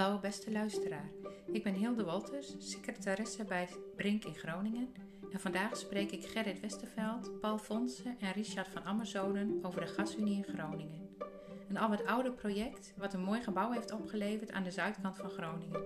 [0.00, 1.10] Hallo beste luisteraar,
[1.52, 4.94] ik ben Hilde Wolters, secretaresse bij Brink in Groningen
[5.32, 10.36] en vandaag spreek ik Gerrit Westerveld, Paul Fonsen en Richard van Ammerzonen over de gasunie
[10.36, 11.16] in Groningen.
[11.68, 15.30] Een al wat ouder project wat een mooi gebouw heeft opgeleverd aan de zuidkant van
[15.30, 15.82] Groningen.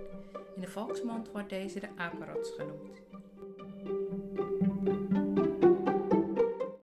[0.54, 3.03] In de volksmond wordt deze de Apenrots genoemd.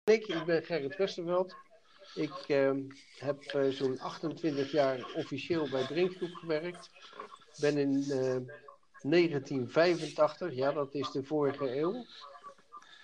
[0.05, 1.57] Ik, ik ben Gerrit Westerveld.
[2.15, 2.71] Ik eh,
[3.19, 6.91] heb uh, zo'n 28 jaar officieel bij Brinkgroep gewerkt.
[7.61, 8.37] Ben in uh,
[9.03, 12.05] 1985, ja dat is de vorige eeuw,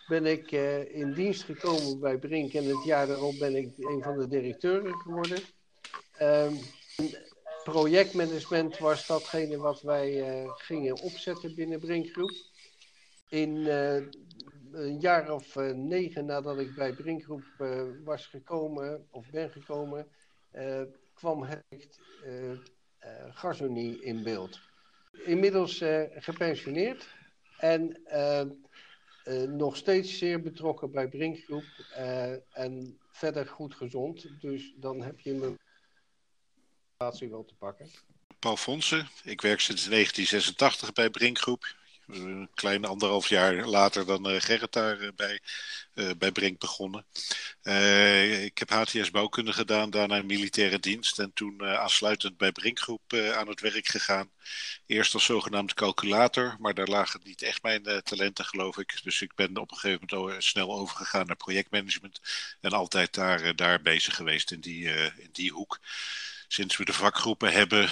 [0.07, 4.03] ben ik eh, in dienst gekomen bij Brink en het jaar daarop ben ik een
[4.03, 5.39] van de directeuren geworden.
[6.17, 6.55] Ehm,
[7.65, 12.33] projectmanagement was datgene wat wij eh, gingen opzetten binnen Brinkgroep.
[13.29, 14.03] In eh,
[14.73, 17.45] een jaar of negen nadat ik bij Brinkgroep
[18.05, 20.07] was gekomen, of ben gekomen,
[21.15, 22.01] kwam het
[23.31, 24.61] Gasonie in beeld.
[25.25, 25.83] Inmiddels
[26.15, 27.09] gepensioneerd
[27.59, 28.03] en
[29.49, 31.65] nog steeds zeer betrokken bij Brinkgroep
[32.53, 34.27] en verder goed gezond.
[34.41, 35.59] Dus dan heb je mijn
[36.99, 37.91] relatie wel te pakken.
[38.39, 41.75] Paul Fonsen, ik werk sinds 1986 bij Brinkgroep
[42.07, 45.41] een klein anderhalf jaar later dan uh, Gerrit daar uh, bij,
[45.95, 47.05] uh, bij Brink begonnen.
[48.45, 53.61] ik heb HTS bouwkunde gedaan, daarna militaire dienst en toen aansluitend bij Brinkgroep aan het
[53.61, 54.31] werk gegaan.
[54.87, 59.01] Eerst als zogenaamd calculator, maar daar lagen niet echt mijn talenten geloof ik.
[59.03, 62.21] Dus ik ben op een gegeven moment snel overgegaan naar projectmanagement
[62.61, 65.81] en altijd daar, daar bezig geweest in die, in die hoek
[66.49, 67.89] sinds we de vakgroepen hebben,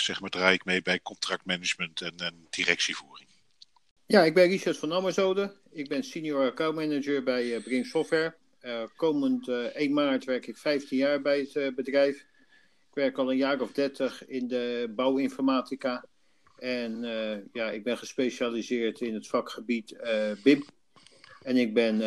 [0.00, 3.33] zeg maar, draai ik mee bij contractmanagement en, en directievoering.
[4.06, 5.52] Ja, ik ben Richard van Ammerzode.
[5.70, 8.34] Ik ben senior accountmanager bij uh, Software.
[8.62, 12.16] Uh, komend uh, 1 maart werk ik 15 jaar bij het bedrijf.
[12.88, 16.04] Ik werk al een jaar of 30 in de bouwinformatica.
[16.56, 17.00] En
[17.52, 19.96] ja, ik ben gespecialiseerd in het vakgebied
[20.42, 20.64] BIM.
[21.42, 22.02] En ik ben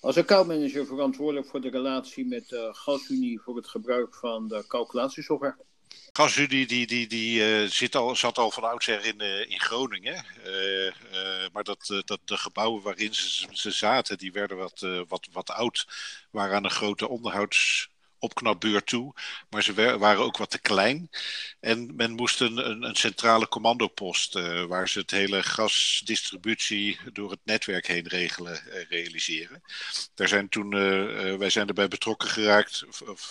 [0.00, 5.56] als accountmanager verantwoordelijk voor de relatie met de Gasunie voor het gebruik van de calculatiesoftware.
[6.12, 10.24] Gasunie die, die, die uh, zit al, zat al van oudsher in, uh, in Groningen.
[10.46, 10.92] Uh,
[11.52, 15.86] maar dat, dat de gebouwen waarin ze, ze zaten, die werden wat, wat, wat oud.
[16.30, 17.88] Waren aan een grote onderhouds
[18.18, 19.14] opknapbeurt toe.
[19.50, 21.10] Maar ze waren ook wat te klein.
[21.60, 27.30] En men moest een, een, een centrale commandopost, uh, waar ze het hele gasdistributie door
[27.30, 29.62] het netwerk heen regelen, uh, realiseren.
[30.14, 32.84] Daar zijn toen, uh, wij zijn erbij betrokken geraakt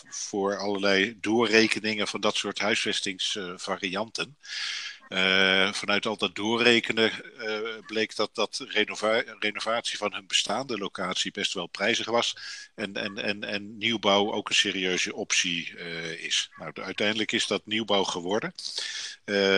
[0.09, 4.37] voor allerlei doorrekeningen van dat soort huisvestingsvarianten.
[5.09, 11.31] Uh, vanuit al dat doorrekenen uh, bleek dat dat renova renovatie van hun bestaande locatie
[11.31, 12.37] best wel prijzig was.
[12.75, 16.49] En, en, en, en nieuwbouw ook een serieuze optie uh, is.
[16.57, 18.53] Nou, de, uiteindelijk is dat nieuwbouw geworden.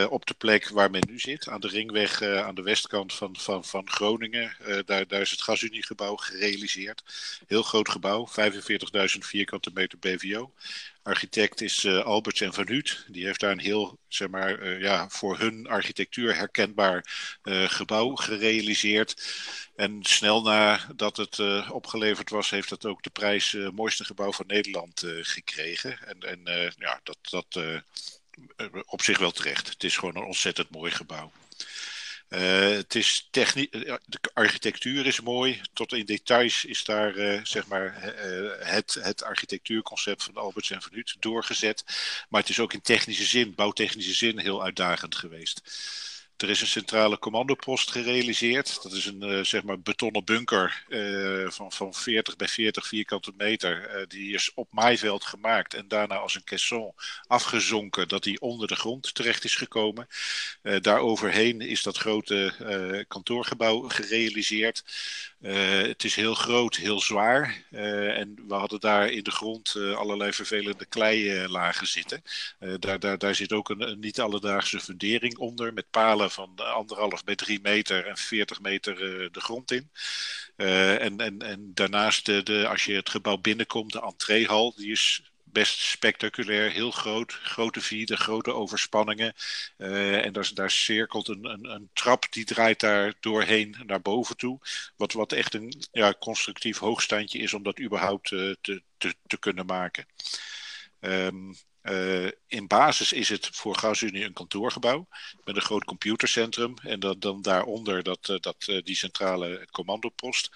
[0.10, 3.66] op de plek waar men nu zit, aan de ringweg aan de westkant van, van,
[3.66, 4.56] van Groningen.
[4.86, 7.04] daar, daar is het gasuniegebouw gerealiseerd.
[7.48, 10.52] Heel groot gebouw, 45.000 vierkante meter BVO
[11.04, 13.06] architect is uh, Alberts en Van Huut.
[13.08, 17.06] Die heeft daar een heel, zeg maar, uh, ja, voor hun architectuur herkenbaar
[17.44, 19.34] uh, gebouw gerealiseerd.
[19.76, 21.40] En snel nadat het
[21.70, 26.00] opgeleverd was, heeft dat ook de prijs mooiste gebouw van Nederland gekregen.
[26.08, 27.82] En, en ja, dat, dat
[28.86, 29.70] op zich wel terecht.
[29.70, 31.32] Het is gewoon een ontzettend mooi gebouw.
[32.30, 35.62] Uh, het is technisch, de architectuur is mooi.
[35.74, 37.96] Tot in details is daar uh, zeg maar
[38.60, 41.84] het, het architectuurconcept van Alberts en Van doorgezet.
[42.30, 45.62] Maar het is ook in technische zin, bouwtechnische zin, heel uitdagend geweest.
[46.40, 48.84] Er is een centrale commandopost gerealiseerd.
[48.84, 53.34] Dat is een uh, zeg maar betonnen bunker uh, van, van 40 bij 40 vierkante
[53.38, 54.00] meter.
[54.00, 56.94] Uh, die is op maaiveld gemaakt en daarna als een caisson
[57.28, 60.08] afgezonken dat die onder de grond terecht is gekomen.
[60.82, 64.84] daaroverheen is dat grote kantoorgebouw gerealiseerd.
[65.42, 67.64] Het is heel groot, heel zwaar.
[67.72, 72.22] en we hadden daar in de grond allerlei vervelende kleilagen zitten.
[72.80, 77.36] daar, daar, daar zit ook een, niet alledaagse fundering onder met palen van anderhalf bij
[77.36, 78.96] drie meter en 40 meter
[79.32, 79.90] de grond in.
[80.56, 85.29] En, en, en daarnaast, de, de, als je het gebouw binnenkomt, de entreehal, die is
[85.52, 87.34] best spectaculair, heel groot.
[87.34, 89.34] Grote vierde, grote overspanningen.
[89.78, 94.60] Uh, en daar, cirkelt een, een, een, trap, die draait daar doorheen naar boven toe.
[94.96, 99.38] Wat, wat echt een ja, constructief hoogstandje is om dat überhaupt uh, te, te, te
[99.38, 100.06] kunnen maken.
[101.00, 101.54] Um,
[101.84, 105.08] uh, in basis is het voor GasUnie een kantoorgebouw
[105.44, 110.50] met een groot computercentrum en dat, dan daaronder dat, uh, dat, uh, die centrale commandopost.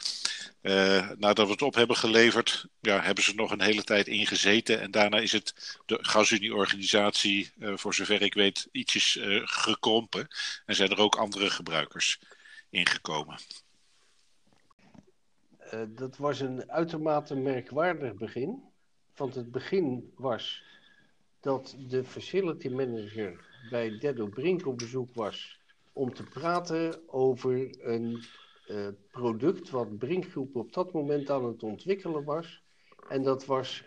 [1.18, 4.92] nadat we het op hebben geleverd, ja, hebben ze nog een hele tijd ingezeten en
[4.92, 10.28] daarna is het de GasUnie-organisatie, voor zover ik weet, ietsjes gekrompen
[10.66, 12.19] en zijn er ook andere gebruikers
[12.69, 13.40] ingekomen.
[15.88, 18.73] dat was een uitermate merkwaardig begin.
[19.15, 20.63] Want het begin was
[21.39, 25.62] dat de facility manager bij Dedo Brink op bezoek was
[25.94, 28.24] om te praten over een
[28.68, 32.63] uh, product wat Brinkgroep op dat moment aan het ontwikkelen was.
[33.10, 33.83] En dat was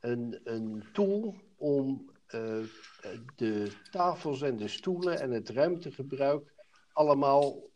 [0.00, 2.64] een, een tool om uh,
[3.36, 6.52] de tafels en de stoelen en het ruimtegebruik
[6.92, 7.70] allemaal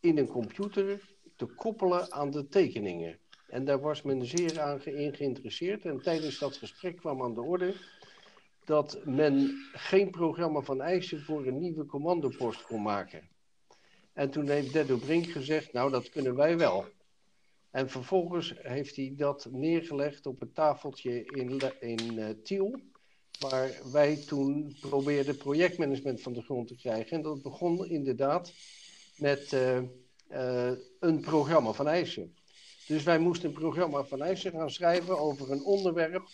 [0.00, 1.00] in een computer
[1.36, 3.19] te koppelen aan de tekeningen.
[3.50, 5.84] En daar was men zeer aan geïnteresseerd.
[5.84, 7.74] En tijdens dat gesprek kwam aan de orde
[8.64, 13.28] dat men geen programma van eisen voor een nieuwe commandopost kon maken.
[14.12, 16.84] En toen heeft Dedo Brink gezegd, nou dat kunnen wij wel.
[17.70, 22.80] En vervolgens heeft hij dat neergelegd op een tafeltje in, in uh, Tiel,
[23.38, 27.16] waar wij toen probeerden projectmanagement van de grond te krijgen.
[27.16, 28.52] En dat begon inderdaad
[29.16, 29.80] met uh,
[30.30, 32.34] uh, een programma van eisen.
[32.86, 36.28] Dus wij moesten een programma van eisen gaan schrijven over een onderwerp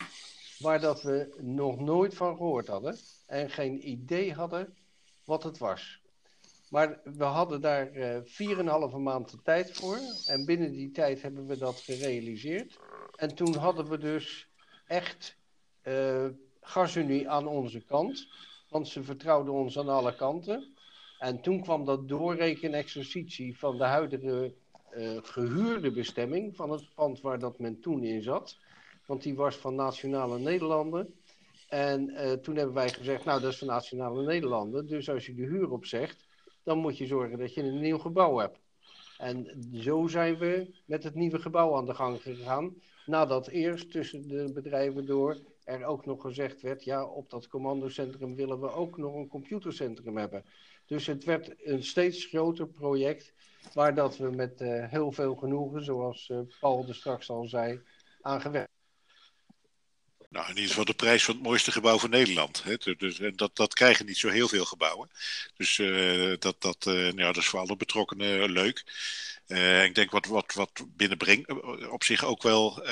[0.59, 2.97] waar dat we nog nooit van gehoord hadden
[3.27, 4.77] en geen idee hadden
[5.25, 6.01] wat het was.
[6.71, 8.17] Maar we hadden daar uh,
[8.91, 12.79] 4,5 maand tijd voor en binnen die tijd hebben we dat gerealiseerd.
[13.17, 14.49] En toen hadden we dus
[14.87, 15.37] echt
[15.83, 16.27] uh,
[16.61, 18.29] GasUnie aan onze kant,
[18.69, 20.75] want ze vertrouwden ons aan alle kanten.
[21.19, 24.55] En toen kwam dat doorrekenexercitie van de huidige
[25.23, 28.59] gehuurde bestemming van het pand waar dat men toen in zat.
[29.07, 31.15] Want die was van Nationale Nederlanden.
[31.69, 34.87] En uh, toen hebben wij gezegd, nou dat is van Nationale Nederlanden.
[34.87, 36.27] Dus als je de huur opzegt,
[36.63, 38.59] dan moet je zorgen dat je een nieuw gebouw hebt.
[39.19, 42.75] En zo zijn we met het nieuwe gebouw aan de gang gegaan.
[43.07, 48.35] Nadat eerst tussen de bedrijven door er ook nog gezegd werd, ja, op dat commandocentrum
[48.35, 50.45] willen we ook nog een computercentrum hebben.
[50.87, 53.33] Dus het werd een steeds groter project,
[53.73, 57.81] waar dat we met uh, heel veel genoegen, zoals uh, Paul er straks al zei,
[58.21, 58.75] aan gewerkt.
[60.29, 62.63] Nou, in ieder geval de prijs van het mooiste gebouw van Nederland.
[62.63, 62.95] Hè?
[62.97, 65.11] Dus, en dat, dat krijgen niet zo heel veel gebouwen.
[65.57, 68.85] Dus uh, dat, dat, nou dat is voor alle betrokkenen leuk.
[69.85, 71.51] ik denk wat, wat, wat binnenbrengt
[71.91, 72.83] op zich ook wel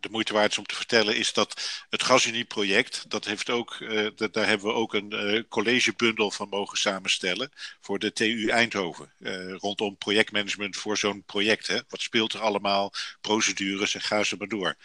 [0.00, 4.08] de moeite waard is om te vertellen, is dat het Gasunie-project, dat heeft ook, uh,
[4.16, 9.12] dat, daar hebben we ook een uh, collegebundel van mogen samenstellen voor de TU Eindhoven.
[9.18, 11.66] Uh, rondom projectmanagement voor zo'n project.
[11.66, 11.78] Hè.
[11.88, 14.76] Wat speelt er allemaal, procedures en ga ze maar door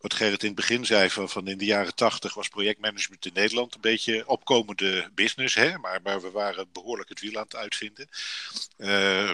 [0.00, 3.32] wat Gerrit in het begin zei, van, van in de jaren tachtig was projectmanagement in
[3.34, 5.78] Nederland een beetje opkomende business, hè?
[5.78, 8.08] Maar, we waren behoorlijk het wiel aan het uitvinden.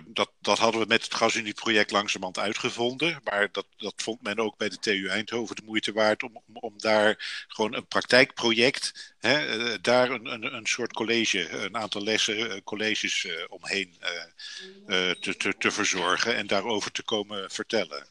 [0.06, 4.56] Dat, dat hadden we met het Gasunie-project langzamerhand uitgevonden, maar dat, dat vond men ook
[4.56, 9.74] bij de TU Eindhoven de moeite waard om, om, daar gewoon een praktijkproject, hè, uh,
[9.80, 13.94] daar een, een, een soort college, een aantal lessen, uh, colleges omheen
[15.20, 18.06] te, te, te verzorgen en daarover te komen vertellen.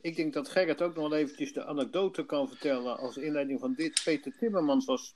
[0.00, 3.74] Ik denk dat Gerrit ook nog wel eventjes de anekdote kan vertellen als inleiding van
[3.74, 4.00] dit.
[4.04, 5.14] Peter Timmermans was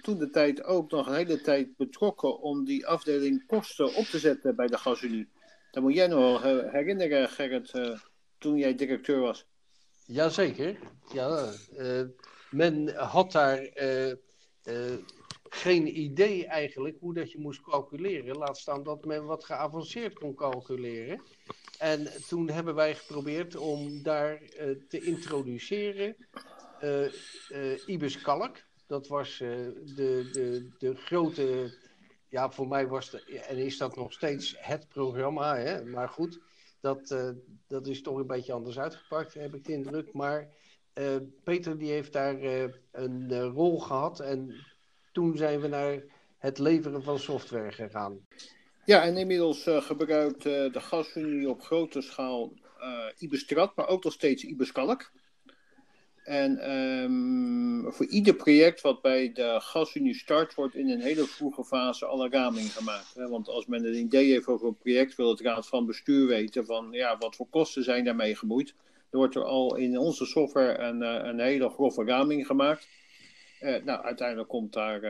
[0.00, 4.18] toen de tijd ook nog een hele tijd betrokken om die afdeling kosten op te
[4.18, 5.28] zetten bij de Gasunie.
[5.70, 7.72] Dat moet jij nog wel herinneren, Gerrit,
[8.38, 9.46] toen jij directeur was.
[10.06, 10.78] Jazeker.
[11.12, 12.02] Ja, uh,
[12.50, 13.68] men had daar
[15.48, 18.36] geen idee eigenlijk hoe dat je moest calculeren.
[18.36, 21.22] Laat staan dat men wat geavanceerd kon calculeren.
[21.78, 24.42] En toen hebben wij geprobeerd om daar
[24.88, 26.16] te introduceren
[27.86, 28.56] Ibis Kalk.
[28.86, 29.84] Dat was de,
[30.32, 31.74] de, de grote,
[32.28, 35.56] ja voor mij was het, en is dat nog steeds het programma.
[35.56, 35.84] Hè?
[35.84, 36.40] Maar goed,
[36.86, 37.34] dat,
[37.66, 40.12] dat is toch een beetje anders uitgepakt, heb ik de indruk.
[40.12, 40.48] Maar
[41.44, 42.42] Peter die heeft daar
[42.92, 44.54] een rol gehad en
[45.12, 46.02] toen zijn we naar
[46.38, 48.26] het leveren van software gegaan.
[48.84, 52.52] Ja, en inmiddels gebruikt de gasunie op grote schaal
[53.18, 55.12] Ibestrat, maar ook nog steeds Ibeskalk.
[56.26, 61.64] En um, voor ieder project wat bij de gasunie start, wordt in een hele vroege
[61.64, 63.14] fase alle raming gemaakt.
[63.14, 63.28] Hè?
[63.28, 66.66] Want als men een idee heeft over een project, wil het raad van bestuur weten
[66.66, 68.74] van ja, wat voor kosten zijn daarmee gemoeid.
[69.10, 72.88] Dan wordt er al in onze software een, een hele grove raming gemaakt.
[73.60, 75.00] nou, uiteindelijk komt daar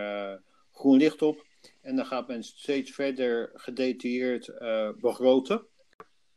[0.72, 1.44] groen licht op.
[1.82, 4.52] En dan gaat men steeds verder gedetailleerd
[5.00, 5.66] begroten.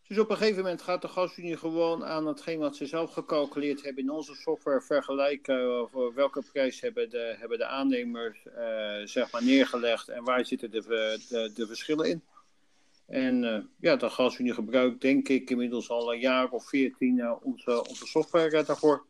[0.09, 3.83] Dus op een gegeven moment gaat de gasunie gewoon aan hetgeen wat ze zelf gecalculeerd
[3.83, 5.87] hebben in onze software vergelijken.
[6.15, 8.53] Welke prijs hebben de, hebben de aannemers uh,
[9.03, 10.81] zeg maar neergelegd en waar zitten de,
[11.29, 12.23] de, de verschillen in.
[13.05, 17.33] En uh, ja, de gasunie gebruikt denk ik inmiddels al een jaar of veertien uh,
[17.41, 19.05] onze, onze software daarvoor.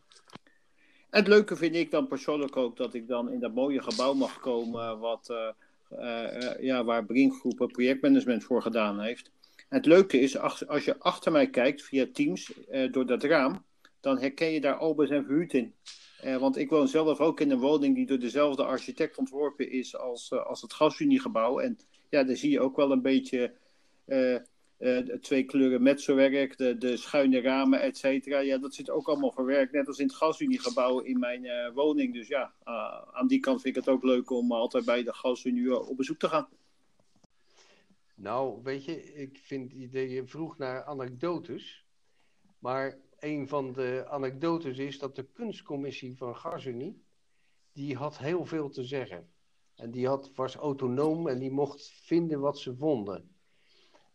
[1.09, 4.39] Het leuke vind ik dan persoonlijk ook dat ik dan in dat mooie gebouw mag
[4.39, 5.33] komen wat,
[6.59, 9.31] ja, waar Brinkgroep projectmanagement voor gedaan heeft
[9.69, 13.65] het leuke is, als je achter mij kijkt via Teams uh, door dat raam,
[13.99, 15.73] dan herken je daar Albers en Verhuut in.
[16.25, 19.97] Uh, want ik woon zelf ook in een woning die door dezelfde architect ontworpen is
[19.97, 21.59] als, uh, als het gasuniegebouw.
[21.59, 21.77] En
[22.09, 23.53] ja, daar zie je ook wel een beetje
[25.21, 28.39] twee kleuren metselwerk, de, de schuine ramen, et cetera.
[28.39, 32.13] Ja, dat zit ook allemaal verwerkt, net als in het gasuniegebouw in mijn woning.
[32.13, 32.53] Dus ja,
[33.11, 36.17] aan die kant vind ik het ook leuk om altijd bij de gasunie op bezoek
[36.17, 36.47] te gaan.
[38.21, 41.85] Nou, weet je, ik vind je vroeg naar anekdotes.
[42.59, 47.03] Maar een van de anekdotes is dat de kunstcommissie van Garzuni,
[47.73, 49.29] die had heel veel te zeggen.
[49.75, 53.35] En die had, was autonoom en die mocht vinden wat ze vonden.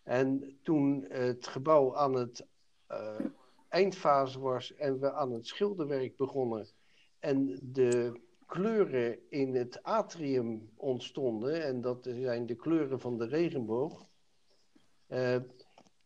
[0.02, 2.46] En toen het gebouw aan het
[2.90, 3.20] uh,
[3.68, 6.68] eindfase was en we aan het schilderwerk begonnen
[7.18, 8.20] en de
[8.54, 14.06] kleuren in het atrium ontstonden, en dat zijn de kleuren van de regenboog.
[15.08, 15.36] Uh,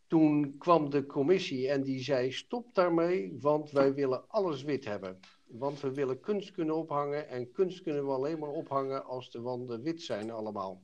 [0.07, 5.19] toen kwam de commissie en die zei: stop daarmee, want wij willen alles wit hebben.
[5.47, 9.41] Want we willen kunst kunnen ophangen en kunst kunnen we alleen maar ophangen als de
[9.41, 10.83] wanden wit zijn allemaal.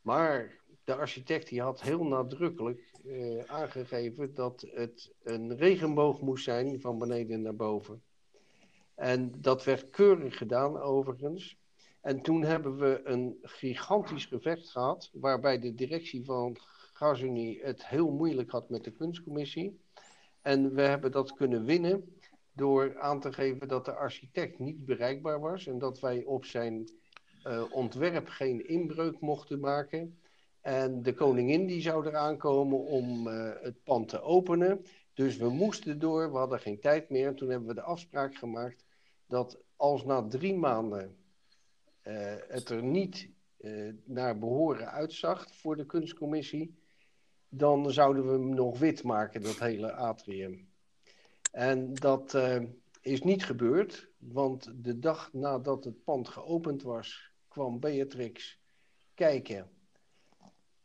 [0.00, 6.80] Maar de architect die had heel nadrukkelijk uh, aangegeven dat het een regenboog moest zijn
[6.80, 8.02] van beneden naar boven.
[9.02, 11.58] En dat werd keurig gedaan, overigens.
[12.00, 16.56] En toen hebben we een gigantisch gevecht gehad, waarbij de directie van
[16.92, 19.80] Gazunie het heel moeilijk had met de kunstcommissie.
[20.42, 22.16] En we hebben dat kunnen winnen
[22.52, 26.88] door aan te geven dat de architect niet bereikbaar was en dat wij op zijn
[27.46, 30.18] uh, ontwerp geen inbreuk mochten maken.
[30.60, 34.84] En de koningin die zou eraan komen om uh, het pand te openen.
[35.14, 37.26] Dus we moesten door, we hadden geen tijd meer.
[37.26, 38.84] En toen hebben we de afspraak gemaakt
[39.32, 41.16] dat als na drie maanden
[42.02, 46.74] uh, het er niet uh, naar behoren uitzag voor de kunstcommissie,
[47.48, 50.68] dan zouden we hem nog wit maken, dat hele atrium.
[51.52, 52.62] En dat uh,
[53.00, 58.58] is niet gebeurd, want de dag nadat het pand geopend was, kwam Beatrix
[59.14, 59.70] kijken,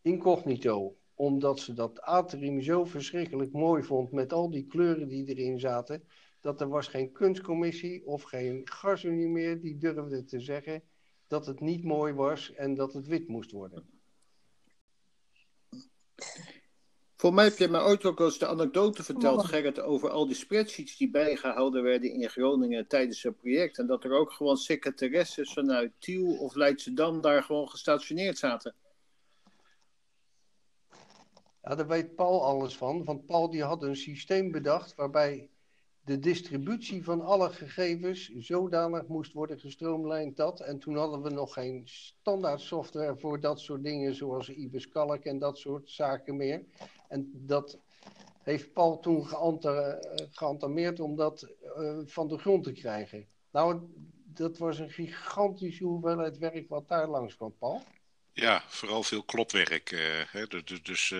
[0.02, 5.60] incognito, omdat ze dat atrium zo verschrikkelijk mooi vond met al die kleuren die erin
[5.60, 6.04] zaten,
[6.48, 10.84] dat er was geen kunstcommissie of geen gasunie meer die durfde te zeggen
[11.28, 13.90] dat het niet mooi was en dat het wit moest worden.
[17.16, 20.36] Voor mij heb je mij ooit ook eens de anekdote verteld, Gerrit, over al die
[20.36, 23.78] spreadsheets die bijgehouden werden in Groningen tijdens het project.
[23.78, 28.76] En dat er ook gewoon secretaresses vanuit Tiel of Leidschendam daar gewoon gestationeerd zaten.
[31.64, 33.04] Ja, daar weet Paul alles van.
[33.04, 35.50] Want Paul die had een systeem bedacht waarbij
[36.08, 40.60] de distributie van alle gegevens zodanig moest worden gestroomlijnd dat.
[40.60, 45.24] En toen hadden we nog geen standaard software voor dat soort dingen zoals IBIS Calc
[45.24, 46.64] en dat soort zaken meer.
[47.08, 47.80] En dat
[48.44, 49.28] heeft Paul toen
[50.32, 51.48] geantameerd om dat
[51.78, 53.28] uh, van de grond te krijgen.
[53.52, 53.82] Nou,
[54.24, 57.84] dat was een gigantische hoeveelheid werk wat daar langs kwam, Paul.
[58.34, 59.92] Ja, vooral veel klopwerk.
[59.92, 60.84] Uh, hè, dus.
[60.84, 61.14] dus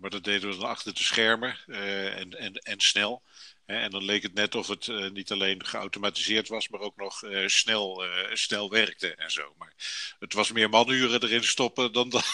[0.00, 3.22] maar dat deden we dan achter de schermen uh, en, en, en snel.
[3.64, 8.04] en dan leek het net of het niet alleen geautomatiseerd was, maar ook nog snel,
[8.32, 9.54] snel werkte en zo.
[9.58, 9.72] Maar
[10.18, 12.26] het was meer manuren erin stoppen dan dat,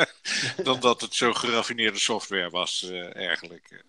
[0.64, 3.84] dan dat het zo geraffineerde software was, eigenlijk.